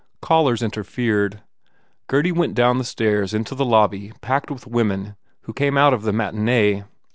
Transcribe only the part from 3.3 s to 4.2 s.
into the lobby